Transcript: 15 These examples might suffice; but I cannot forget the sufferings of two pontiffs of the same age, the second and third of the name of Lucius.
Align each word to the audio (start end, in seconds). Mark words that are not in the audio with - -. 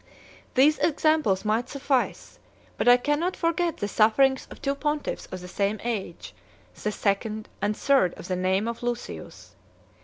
15 0.55 0.55
These 0.55 0.77
examples 0.79 1.45
might 1.45 1.69
suffice; 1.69 2.39
but 2.75 2.87
I 2.87 2.97
cannot 2.97 3.35
forget 3.37 3.77
the 3.77 3.87
sufferings 3.87 4.47
of 4.49 4.59
two 4.59 4.73
pontiffs 4.73 5.27
of 5.31 5.41
the 5.41 5.47
same 5.47 5.79
age, 5.83 6.33
the 6.81 6.91
second 6.91 7.47
and 7.61 7.77
third 7.77 8.15
of 8.15 8.27
the 8.27 8.35
name 8.35 8.67
of 8.67 8.81
Lucius. 8.81 9.53